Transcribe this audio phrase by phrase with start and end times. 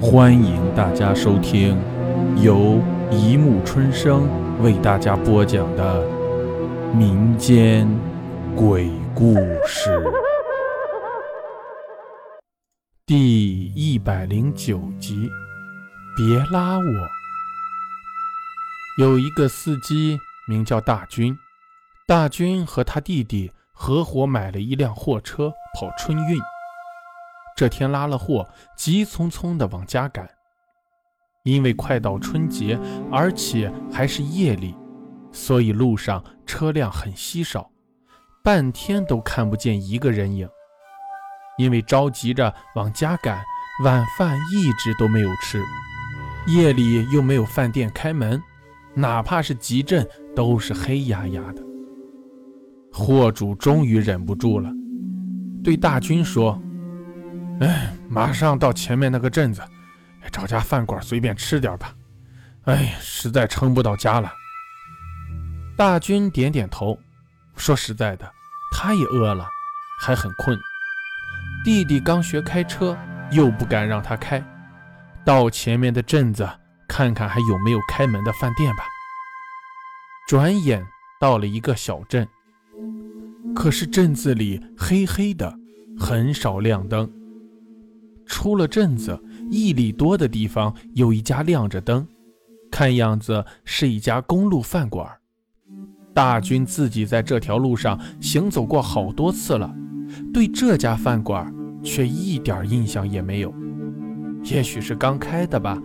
[0.00, 1.76] 欢迎大家收听
[2.40, 4.28] 由一木春生
[4.62, 6.06] 为大家播讲的
[6.94, 7.88] 民间
[8.54, 9.34] 鬼故
[9.66, 10.00] 事
[13.04, 15.28] 第一百零九集。
[16.16, 17.08] 别拉我！
[18.98, 21.36] 有一个司机名叫大军，
[22.06, 26.40] 大军和他弟弟合伙买了一辆货车跑春运。
[27.58, 30.30] 这天拉了货，急匆匆地往家赶。
[31.42, 32.78] 因为快到春节，
[33.10, 34.76] 而且还是夜里，
[35.32, 37.68] 所以路上车辆很稀少，
[38.44, 40.48] 半天都看不见一个人影。
[41.58, 43.42] 因为着急着往家赶，
[43.82, 45.60] 晚饭一直都没有吃，
[46.46, 48.40] 夜里又没有饭店开门，
[48.94, 51.62] 哪怕是集镇都是黑压压的。
[52.92, 54.70] 货主终于忍不住了，
[55.64, 56.56] 对大军说。
[57.60, 59.62] 哎，马上到前面那个镇子，
[60.30, 61.94] 找家饭馆随便吃点吧。
[62.64, 64.32] 哎，实在撑不到家了。
[65.76, 66.98] 大军点点头，
[67.56, 68.30] 说：“实在的，
[68.72, 69.48] 他也饿了，
[70.00, 70.58] 还很困。
[71.64, 72.96] 弟弟刚学开车，
[73.30, 74.42] 又不敢让他开。
[75.24, 76.48] 到前面的镇子
[76.88, 78.84] 看看还有没有开门的饭店吧。”
[80.28, 80.86] 转眼
[81.18, 82.28] 到了一个小镇，
[83.54, 85.58] 可是镇子里黑黑的，
[85.98, 87.10] 很少亮灯。
[88.28, 89.18] 出了镇子
[89.50, 92.06] 一里多的地方，有一家亮着灯，
[92.70, 95.10] 看样子是一家公路饭馆。
[96.14, 99.74] 大军自己在这条路上行走过好多次了，
[100.32, 103.52] 对这家饭馆却一点印象也没有。
[104.44, 105.80] 也许是刚开的吧，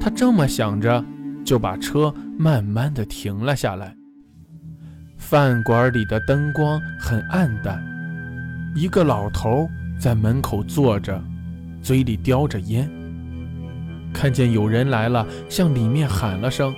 [0.00, 1.04] 他这么想着，
[1.44, 3.96] 就把车慢慢的停了下来。
[5.16, 7.82] 饭馆里的灯光很暗淡，
[8.76, 11.20] 一个老头在门口坐着。
[11.88, 12.86] 嘴里叼着烟，
[14.12, 16.76] 看见有人来了，向里面喊了声：“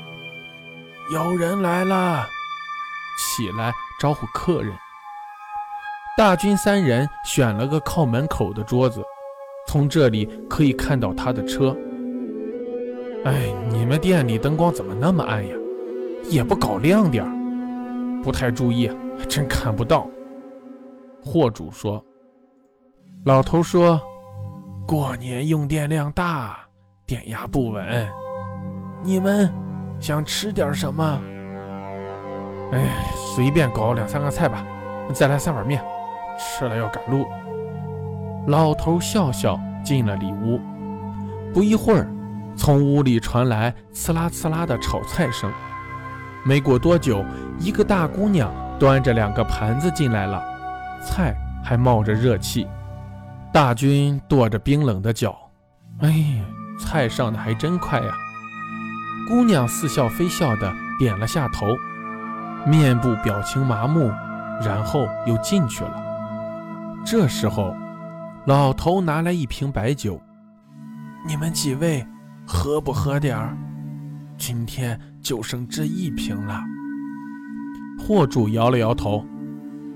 [1.12, 2.24] 有人来了！”
[3.18, 4.72] 起来招呼客人。
[6.16, 9.02] 大军三人选了个靠门口的桌子，
[9.66, 11.76] 从这里可以看到他的车。
[13.24, 15.56] 哎，你们店里灯光怎么那么暗呀？
[16.30, 18.88] 也不搞亮点儿，不太注意，
[19.18, 20.08] 还真看不到。
[21.20, 22.00] 货主说
[23.26, 24.00] ：“老头说。”
[24.90, 26.58] 过年用电量大，
[27.06, 28.08] 电压不稳。
[29.04, 29.48] 你们
[30.00, 31.20] 想吃点什么？
[32.72, 34.66] 哎，随便搞两三个菜吧，
[35.14, 35.80] 再来三碗面，
[36.36, 37.24] 吃了要赶路。
[38.48, 40.60] 老头笑笑进了里屋。
[41.54, 42.10] 不一会儿，
[42.56, 45.52] 从屋里传来刺啦刺啦的炒菜声。
[46.44, 47.24] 没过多久，
[47.60, 50.42] 一个大姑娘端着两个盘子进来了，
[51.00, 51.32] 菜
[51.64, 52.66] 还冒着热气。
[53.52, 55.36] 大军跺着冰冷的脚，
[55.98, 56.40] 哎，
[56.78, 58.12] 菜上的还真快呀！
[59.28, 61.66] 姑娘似笑非笑的点了下头，
[62.64, 64.08] 面部表情麻木，
[64.64, 66.00] 然后又进去了。
[67.04, 67.74] 这时候，
[68.46, 70.20] 老头拿来一瓶白酒，
[71.26, 72.06] 你们几位
[72.46, 73.56] 喝不喝点儿？
[74.38, 76.62] 今天就剩这一瓶了。
[77.98, 79.26] 货主摇了摇头，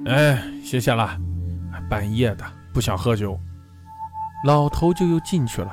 [0.06, 1.16] 哎，谢谢了，
[1.88, 2.44] 半夜的。
[2.74, 3.38] 不想喝酒，
[4.44, 5.72] 老头就又进去了，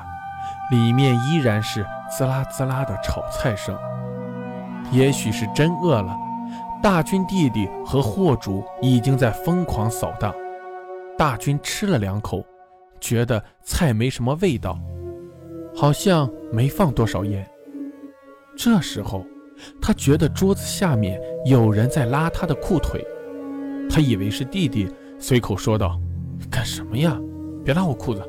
[0.70, 3.76] 里面依然是滋啦滋啦的炒菜声。
[4.92, 6.16] 也许是真饿了，
[6.80, 10.32] 大军弟弟和货主已经在疯狂扫荡。
[11.18, 12.46] 大军吃了两口，
[13.00, 14.78] 觉得菜没什么味道，
[15.74, 17.44] 好像没放多少盐。
[18.56, 19.26] 这时候，
[19.80, 23.04] 他觉得桌子下面有人在拉他的裤腿，
[23.90, 24.88] 他以为是弟弟，
[25.18, 25.98] 随口说道。
[26.50, 27.18] 干什么呀？
[27.64, 28.28] 别拉我裤子！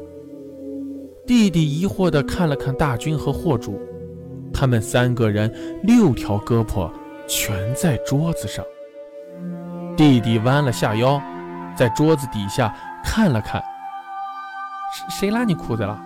[1.26, 3.82] 弟弟疑惑地看了看大军和货主，
[4.54, 5.52] 他们三个人
[5.84, 6.92] 六条胳膊
[7.28, 8.64] 全在桌子上。
[9.96, 11.22] 弟弟弯了下腰，
[11.76, 13.64] 在桌子底下看了看，
[15.10, 16.00] 谁拉你裤子了？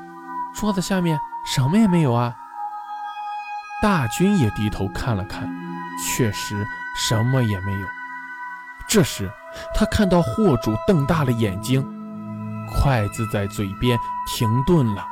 [0.55, 2.35] 桌子下面什么也没有啊！
[3.81, 5.49] 大军也低头看了看，
[6.05, 6.65] 确实
[6.95, 7.87] 什么也没有。
[8.87, 9.29] 这时，
[9.73, 11.85] 他看到货主瞪大了眼睛。
[12.67, 13.97] 筷子在嘴边
[14.27, 15.05] 停顿了，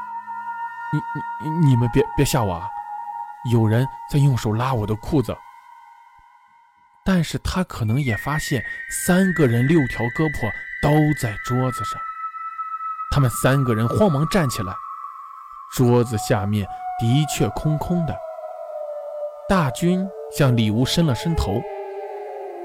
[0.94, 2.68] 你你你们别别吓我啊！
[3.52, 5.36] 有人在用手拉我的裤子，
[7.04, 12.00] 但是他可能也发现三个人六条胳膊都在桌子上，
[13.12, 14.74] 他们三个人慌忙站起来，
[15.74, 16.68] 桌子下面
[17.00, 18.16] 的确空空的。
[19.48, 21.62] 大军向里屋伸了伸头，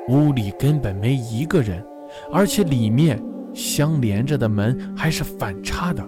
[0.09, 1.87] 屋里根本没一个人，
[2.33, 3.23] 而且里面。
[3.55, 6.07] 相连着的门还是反插的，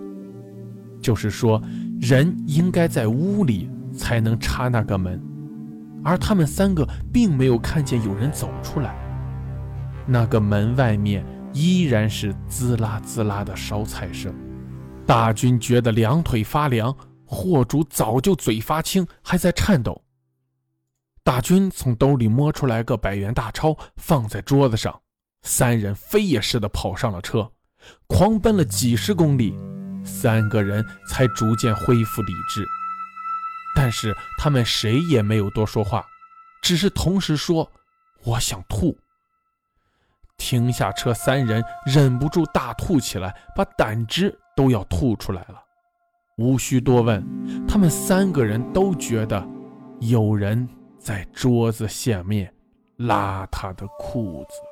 [1.01, 1.61] 就是说，
[2.01, 5.21] 人应该在屋里才能插那个门，
[6.05, 8.95] 而他们三个并没有看见有人走出来。
[10.07, 14.35] 那个门外面依然是滋啦滋啦的烧菜声。
[15.07, 20.01] 大军觉得两腿发凉，货主早就嘴发青，还在颤抖。
[21.25, 25.02] 大军从兜里摸出来个百元大钞，放在桌子上。
[25.43, 27.51] 三人飞也似的跑上了车，
[28.07, 29.55] 狂奔了几十公里，
[30.05, 32.65] 三个人才逐渐恢复理智。
[33.75, 36.05] 但是他们谁也没有多说话，
[36.63, 37.71] 只是同时说
[38.25, 38.97] ：“我想吐。”
[40.39, 45.63] 停下车，三人忍不住大吐起来，把胆汁都要吐出来了。
[46.37, 47.25] 无需多问，
[47.67, 49.47] 他们三个人都觉得
[50.01, 50.69] 有人
[50.99, 52.53] 在桌子下面
[52.97, 54.72] 拉他的裤子。